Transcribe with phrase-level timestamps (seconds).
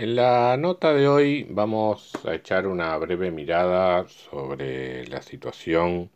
[0.00, 6.10] En la nota de hoy vamos a echar una breve mirada sobre la situación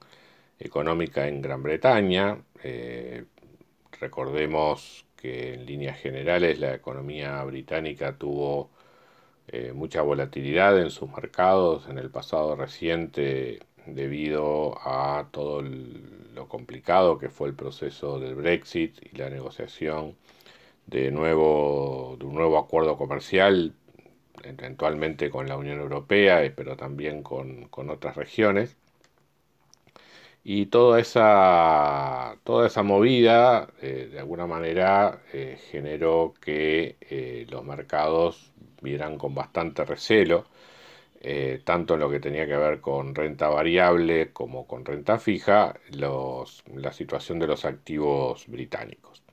[0.59, 2.39] económica en Gran Bretaña.
[2.63, 3.27] Eh,
[4.01, 8.71] recordemos que en líneas generales la economía británica tuvo
[9.49, 17.19] eh, mucha volatilidad en sus mercados en el pasado reciente debido a todo lo complicado
[17.19, 20.17] que fue el proceso del Brexit y la negociación
[20.87, 23.75] de, nuevo, de un nuevo acuerdo comercial,
[24.43, 28.77] eventualmente con la Unión Europea, eh, pero también con, otras regiones.
[30.45, 38.53] Y toda esa, toda esa movida, eh, de alguna manera, eh, generó que los mercados
[38.83, 40.47] vieran con bastante recelo,
[41.65, 46.93] tanto en lo que tenía que ver con renta variable como con renta fija, la
[46.93, 49.24] situación de los activos británicos.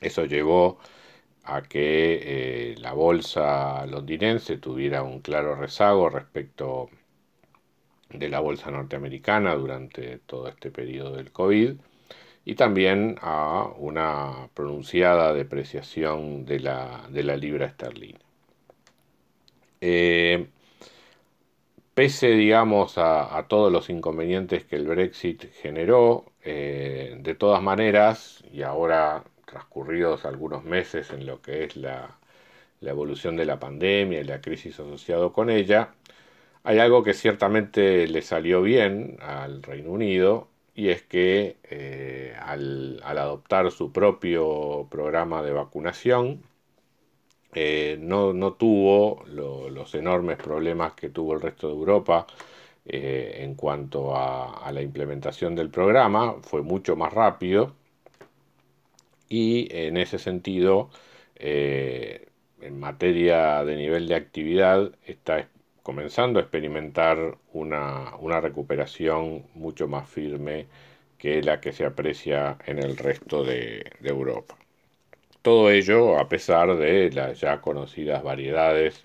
[0.00, 0.78] Eso llevó
[1.44, 6.90] a que eh, la bolsa londinense tuviera un claro rezago respecto
[8.10, 11.76] de la bolsa norteamericana durante todo este periodo del COVID
[12.44, 18.20] y también a una pronunciada depreciación de la, libra esterlina.
[19.80, 20.46] Eh,
[21.94, 28.62] pese, digamos, a, todos los inconvenientes que el Brexit generó, eh, de todas maneras, y
[28.62, 32.18] ahora transcurridos algunos meses en lo que es la,
[32.82, 35.94] evolución de la pandemia y la crisis asociada con ella,
[36.64, 43.00] hay algo que ciertamente le salió bien al Reino Unido y es que eh, al,
[43.04, 46.42] adoptar su propio programa de vacunación,
[47.54, 52.26] eh, no, tuvo los enormes problemas que tuvo el resto de Europa
[52.84, 57.74] eh, en cuanto a, la implementación del programa, fue mucho más rápido
[59.28, 60.90] y en ese sentido,
[61.36, 62.26] eh,
[62.60, 65.48] en materia de nivel de actividad, está
[65.86, 70.66] comenzando a experimentar una, recuperación mucho más firme
[71.18, 74.56] que la que se aprecia en el resto de, Europa.
[75.42, 79.04] Todo ello a pesar de las ya conocidas variedades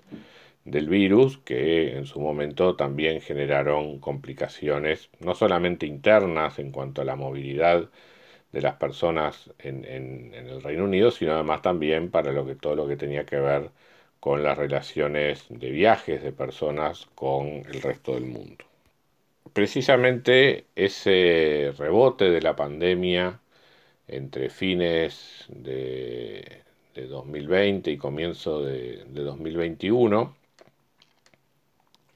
[0.64, 7.04] del virus que en su momento también generaron complicaciones no solamente internas en cuanto a
[7.04, 7.88] la movilidad
[8.52, 9.84] de las personas en,
[10.34, 13.70] el Reino Unido, sino además también para lo que, todo lo que tenía que ver
[14.20, 18.64] con las relaciones de viajes de personas con el resto del mundo.
[19.52, 23.40] Precisamente ese rebote de la pandemia
[24.08, 26.62] entre fines de,
[26.94, 30.36] 2020 y comienzo de, 2021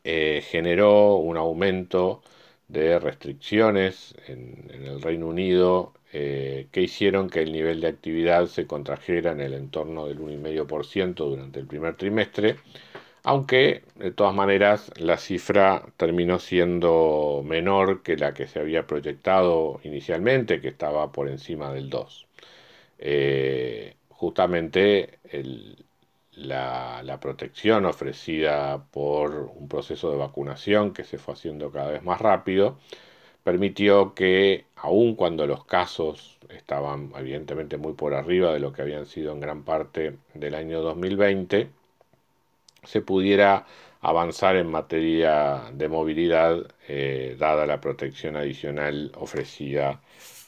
[0.04, 2.22] eh, generó un aumento
[2.68, 8.46] de restricciones en, en el Reino Unido eh, que hicieron que el nivel de actividad
[8.46, 12.56] se contrajera en el entorno del 1,5% durante el primer trimestre,
[13.22, 19.78] aunque de todas maneras la cifra terminó siendo menor que la que se había proyectado
[19.84, 22.26] inicialmente, que estaba por encima del 2.
[22.98, 25.18] Eh, justamente
[26.32, 32.02] la, la, protección ofrecida por un proceso de vacunación que se fue haciendo cada vez
[32.02, 32.78] más rápido,
[33.46, 39.06] permitió que, aun cuando los casos estaban evidentemente muy por arriba de lo que habían
[39.06, 41.68] sido en gran parte del año 2020,
[42.82, 43.64] se pudiera
[44.00, 50.00] avanzar en materia de movilidad eh, dada la protección adicional ofrecida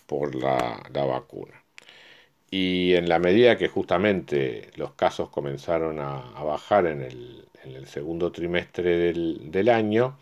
[0.06, 1.62] por la, vacuna.
[2.50, 9.12] Y en la medida que justamente los casos comenzaron a, bajar en el, segundo trimestre
[9.12, 10.16] del año,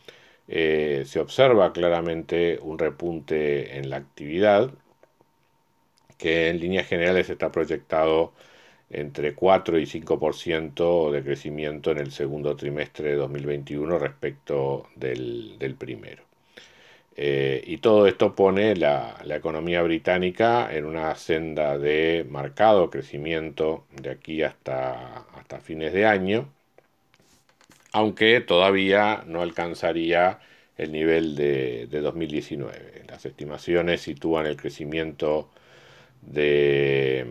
[0.48, 4.70] eh, se observa claramente un repunte en la actividad
[6.18, 8.32] que en líneas generales está proyectado
[8.90, 16.22] entre 4 y 5% de crecimiento en el segundo trimestre de 2021 respecto del, primero.
[17.16, 24.10] Eh, y todo esto pone la, economía británica en una senda de marcado crecimiento de
[24.10, 26.48] aquí hasta, hasta fines de año,
[27.96, 30.38] aunque todavía no alcanzaría
[30.76, 33.04] el nivel de, 2019.
[33.08, 35.48] Las estimaciones sitúan el crecimiento
[36.20, 37.26] de,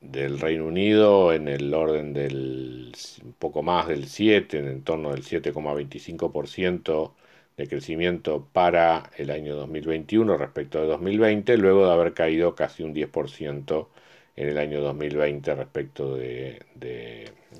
[0.00, 2.94] del Reino Unido en el orden del
[3.38, 7.12] poco más del 7, en torno del 7,25%
[7.58, 12.94] de crecimiento para el año 2021 respecto de 2020, luego de haber caído casi un
[12.94, 13.88] 10%
[14.36, 16.62] en el año 2020 respecto de,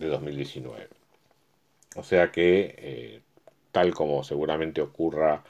[0.00, 0.97] 2019.
[1.96, 3.20] O sea que, eh,
[3.72, 5.44] tal como seguramente ocurra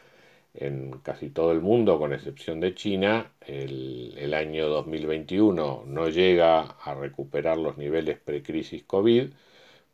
[0.54, 6.94] en casi todo el mundo, con excepción de China, el, año 2021 no llega a
[6.94, 9.30] recuperar los niveles precrisis COVID,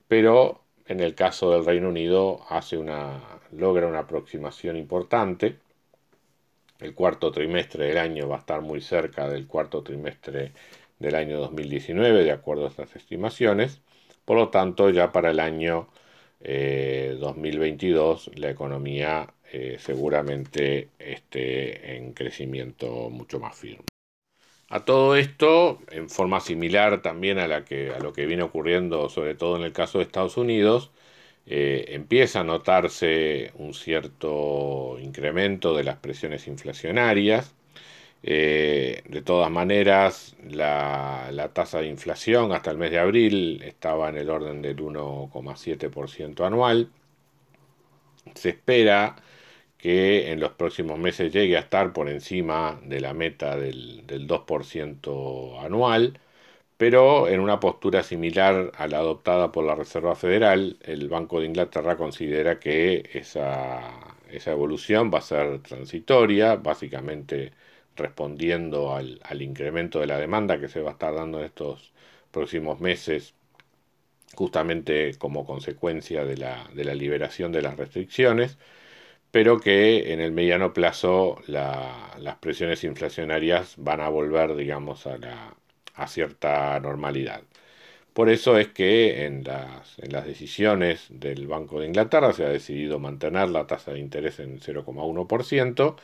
[0.08, 3.20] pero en el caso del Reino Unido hace una,
[3.52, 5.58] logra una aproximación importante.
[6.80, 10.52] El cuarto trimestre del año va a estar muy cerca del cuarto trimestre
[10.98, 13.80] del año 2019, de acuerdo a estas estimaciones.
[14.24, 15.88] Por lo tanto, ya para el año
[16.44, 23.84] 2022 eh, la economía eh, seguramente esté en crecimiento mucho más firme.
[24.68, 29.08] A todo esto, en forma similar también a, la que, a lo que viene ocurriendo,
[29.08, 30.90] sobre todo en el caso de Estados Unidos,
[31.46, 37.54] eh, empieza a notarse un cierto incremento de las presiones inflacionarias.
[38.26, 44.16] Eh, de todas maneras, la, tasa de inflación hasta el mes de abril estaba en
[44.16, 46.90] el orden del 1,7% anual.
[48.34, 49.16] Se espera
[49.78, 54.26] que en los próximos meses llegue a estar por encima de la meta del, del
[54.26, 56.18] 2% anual,
[56.76, 61.46] pero en una postura similar a la adoptada por la Reserva Federal, el Banco de
[61.46, 63.82] Inglaterra considera que esa,
[64.30, 67.52] esa evolución va a ser transitoria, básicamente
[67.96, 71.92] respondiendo al, al, incremento de la demanda que se va a estar dando en estos
[72.30, 73.34] próximos meses,
[74.34, 78.58] justamente como consecuencia de la, de la liberación de las restricciones
[79.34, 85.56] pero que en el mediano plazo las presiones inflacionarias van a volver, digamos, a, la,
[85.96, 87.42] a cierta normalidad.
[88.12, 92.48] Por eso es que en las, en las, decisiones del Banco de Inglaterra se ha
[92.48, 95.96] decidido mantener la tasa de interés en 0,1%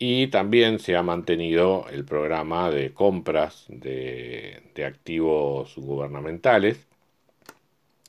[0.00, 6.88] y también se ha mantenido el programa de compras de, de activos gubernamentales,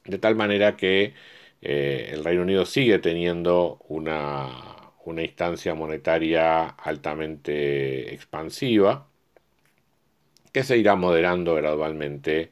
[0.06, 1.14] de tal manera que
[1.62, 4.48] eh, el Reino Unido sigue teniendo una,
[5.06, 9.08] una instancia monetaria altamente expansiva
[10.54, 12.52] que se irá moderando gradualmente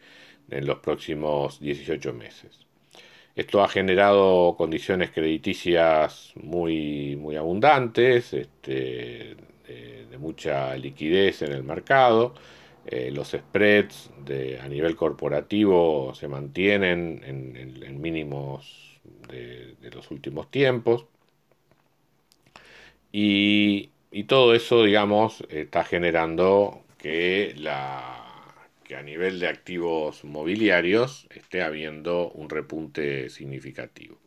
[0.49, 2.68] en los próximos 18 meses.
[3.39, 12.33] Esto ha generado condiciones crediticias muy, muy abundantes, este, de, mucha liquidez en el mercado.
[12.85, 18.89] Eh, los spreads de, a nivel corporativo se mantienen en mínimos
[19.29, 21.05] de, los últimos tiempos.
[23.11, 23.91] Y,
[24.27, 28.28] todo eso, digamos, está generando que, la,
[28.89, 34.17] que a nivel de activos mobiliarios esté habiendo un repunte significativo.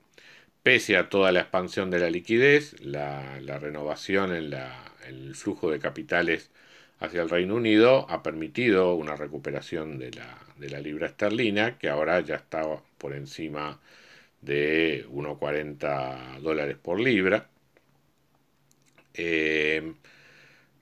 [0.63, 4.55] Pese a toda la expansión de la liquidez, la, renovación en,
[5.09, 6.53] el flujo de capitales
[7.01, 11.89] hacia el Reino Unido ha permitido una recuperación de la, de la libra esterlina, que
[11.89, 12.63] ahora ya está
[12.99, 13.81] por encima
[14.43, 17.49] de 1,40 dólares por libra,
[19.15, 19.93] eh,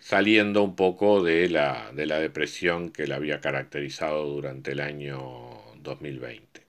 [0.00, 5.18] saliendo un poco de la, de la depresión que la había caracterizado durante el año
[5.82, 6.62] 2020.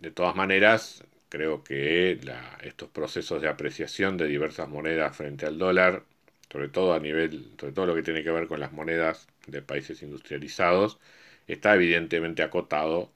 [0.00, 2.18] De todas maneras, creo que
[2.62, 6.04] estos procesos de apreciación de diversas monedas frente al dólar,
[6.50, 9.62] sobre todo a nivel, sobre todo lo que tiene que ver con las monedas de
[9.62, 10.98] países industrializados,
[11.46, 13.10] está evidentemente acotado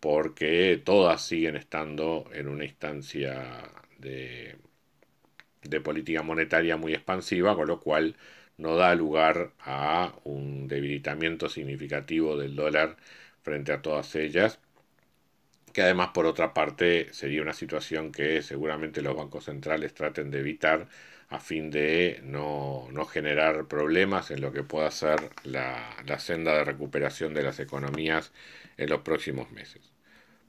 [0.00, 3.62] porque todas siguen estando en una instancia
[3.98, 4.56] de,
[5.82, 8.16] política monetaria muy expansiva, con lo cual
[8.56, 12.96] no da lugar a un debilitamiento significativo del dólar
[13.42, 14.58] frente a todas ellas,
[15.72, 20.40] que además por otra parte sería una situación que seguramente los bancos centrales traten de
[20.40, 20.88] evitar
[21.28, 27.34] a fin de no, generar problemas en lo que pueda ser la senda de recuperación
[27.34, 28.32] de las economías
[28.76, 29.92] en los próximos meses.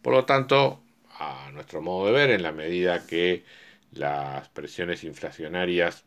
[0.01, 0.83] Por lo tanto,
[1.19, 3.43] a nuestro modo de ver, en la medida que
[3.91, 6.05] las presiones inflacionarias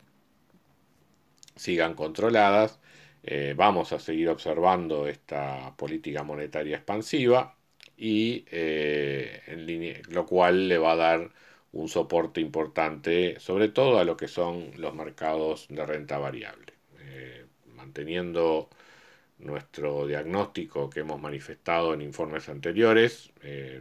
[1.59, 2.79] sigan controladas,
[3.23, 7.57] eh, vamos a seguir observando esta política monetaria expansiva
[7.97, 11.31] y eh, en lo cual le va a dar
[11.71, 17.45] un soporte importante, sobre todo a lo que son los mercados de renta variable, eh,
[17.75, 18.69] manteniendo
[19.39, 23.31] nuestro diagnóstico que hemos manifestado en informes anteriores.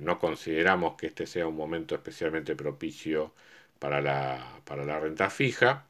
[0.00, 3.34] No consideramos que este sea un momento especialmente propicio
[3.78, 5.87] para la, para la renta fija.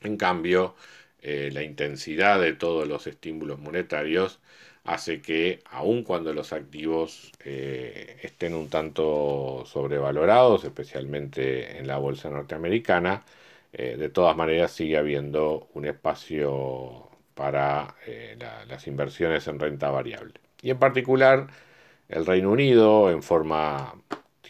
[0.00, 0.74] En cambio,
[1.20, 4.40] eh, la intensidad de todos los estímulos monetarios
[4.84, 12.30] hace que aun cuando los activos eh, estén un tanto sobrevalorados, especialmente en la bolsa
[12.30, 13.24] norteamericana,
[13.72, 17.94] eh, de todas maneras sigue habiendo un espacio para
[18.68, 20.34] las inversiones en renta variable.
[20.62, 21.48] Y en particular
[22.08, 23.94] el Reino Unido, en forma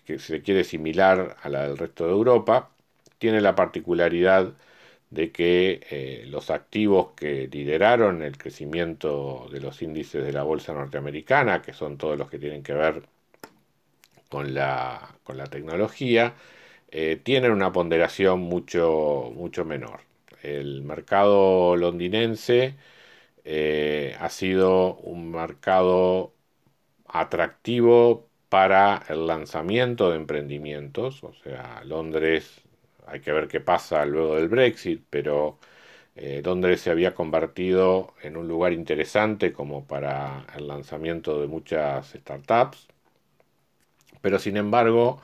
[0.04, 2.70] que se quiere similar a la del resto de Europa,
[3.18, 4.54] tiene la particularidad
[5.10, 10.72] de que eh, los activos que lideraron el crecimiento de los índices de la bolsa
[10.74, 13.02] norteamericana, que son todos los que tienen que ver
[14.28, 16.34] con la, con la tecnología,
[16.90, 20.02] eh, tienen una ponderación mucho, mucho menor.
[20.42, 22.76] El mercado londinense
[23.44, 26.34] eh, ha sido un mercado
[27.06, 32.62] atractivo para el lanzamiento de emprendimientos, o sea, Londres
[33.06, 35.58] hay que ver qué pasa luego del Brexit, pero
[36.16, 42.12] eh, Londres se había convertido en un lugar interesante como para el lanzamiento de muchas
[42.12, 42.88] startups,
[44.20, 45.20] pero sin embargo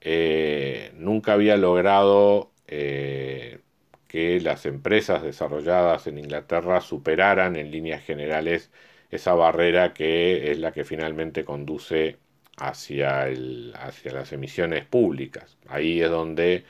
[0.00, 3.60] eh, nunca había logrado eh,
[4.08, 8.70] que las empresas desarrolladas en Inglaterra superaran en líneas generales
[9.10, 12.18] esa barrera que es la que finalmente conduce
[12.58, 15.58] hacia, el, hacia las emisiones públicas.
[15.68, 16.64] Ahí es donde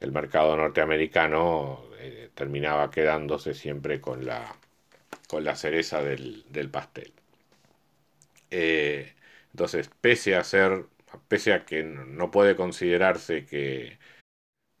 [0.00, 4.56] el mercado norteamericano eh, terminaba quedándose siempre con la,
[5.28, 7.12] con la cereza del, pastel.
[8.50, 9.12] Eh,
[9.52, 10.86] entonces, pese a ser,
[11.28, 13.98] pese a que no puede considerarse que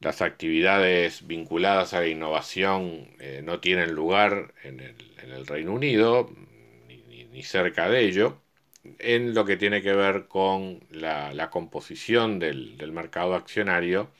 [0.00, 4.96] las actividades vinculadas a la innovación eh, no tienen lugar en el,
[5.46, 6.30] Reino Unido,
[6.88, 8.40] ni, cerca de ello,
[8.98, 14.10] en lo que tiene que ver con la, composición del, del mercado accionario,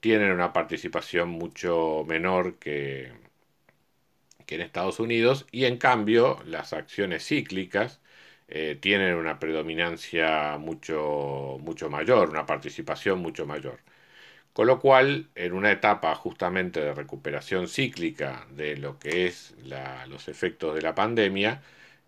[0.00, 3.12] tienen una participación mucho menor que,
[4.46, 8.00] que en Estados Unidos y en cambio las acciones cíclicas
[8.48, 13.80] eh, tienen una predominancia mucho, mucho mayor, una participación mucho mayor.
[14.52, 19.54] Con lo cual, en una etapa justamente de recuperación cíclica de lo que es
[20.08, 21.62] los efectos de la pandemia,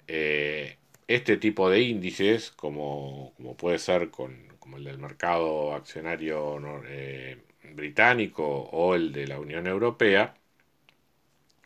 [0.09, 7.39] eh, este tipo de índices, como, puede ser con, como el del mercado accionario eh,
[7.75, 10.35] británico o el de la Unión Europea,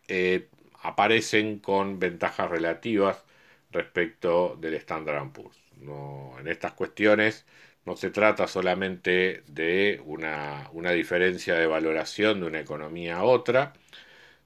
[0.08, 0.48] eh,
[0.82, 3.24] aparecen con ventajas relativas
[3.70, 5.58] respecto del Standard Poor's.
[5.78, 7.46] No, en estas cuestiones
[7.84, 13.74] no se trata solamente de una, diferencia de valoración de una economía a otra,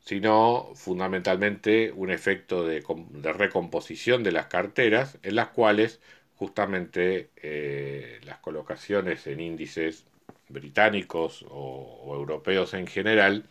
[0.01, 2.83] sino fundamentalmente un efecto de,
[3.33, 6.01] recomposición de las carteras en las cuales
[6.37, 10.05] justamente eh, las colocaciones en índices
[10.51, 13.45] británicos o, europeos en general,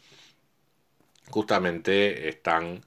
[1.29, 2.81] justamente están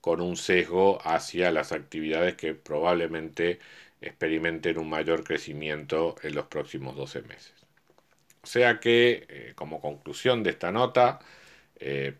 [0.00, 3.60] con un sesgo hacia las actividades que probablemente
[4.00, 7.54] experimenten un mayor crecimiento en los próximos 12 meses.
[8.42, 11.20] O sea que, eh, como conclusión de esta nota,
[11.76, 12.14] eh,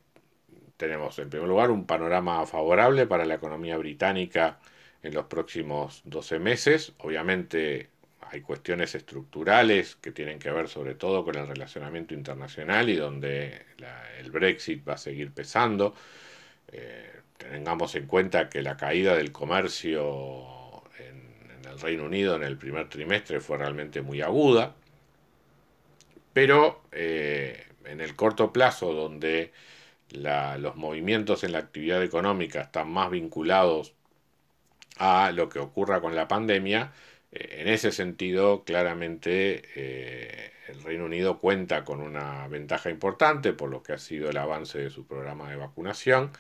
[0.77, 4.59] tenemos en primer lugar un panorama favorable para la economía británica
[5.03, 6.95] en los próximos 12 meses.
[6.99, 7.91] Obviamente
[8.35, 13.65] hay cuestiones estructurales que tienen que ver sobre todo con el relacionamiento internacional y donde
[14.19, 15.95] el Brexit va a seguir pesando.
[16.73, 22.59] Eh, tengamos en cuenta que la caída del comercio en, el Reino Unido en el
[22.59, 24.75] primer trimestre fue realmente muy aguda,
[26.33, 29.53] pero eh, en el corto plazo donde
[30.11, 33.95] los movimientos en la actividad económica están más vinculados
[34.99, 36.93] a lo que ocurra con la pandemia,
[37.35, 43.83] en ese sentido, claramente eh, el Reino Unido cuenta con una ventaja importante por lo
[43.83, 46.31] que ha sido el avance de su programa de vacunación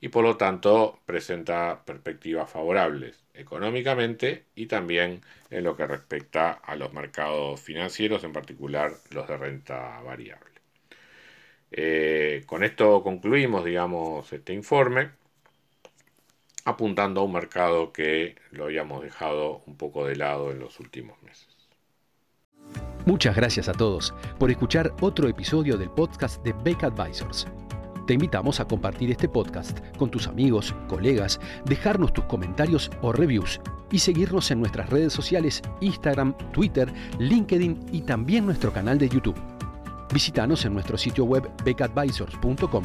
[0.00, 6.76] y por lo tanto presenta perspectivas favorables económicamente y también en lo que respecta a
[6.76, 10.52] los mercados financieros, en particular los de renta variable.
[11.70, 15.21] Eh, con esto concluimos, digamos, este informe
[16.64, 21.20] apuntando a un mercado que lo habíamos dejado un poco de lado en los últimos
[21.22, 21.48] meses.
[23.04, 27.46] Muchas gracias a todos por escuchar otro episodio del podcast de Beck Advisors.
[28.06, 33.60] Te invitamos a compartir este podcast con tus amigos, colegas, dejarnos tus comentarios o reviews
[33.90, 39.40] y seguirnos en nuestras redes sociales Instagram, Twitter, LinkedIn y también nuestro canal de YouTube.
[40.12, 42.84] Visítanos en nuestro sitio web beckadvisors.com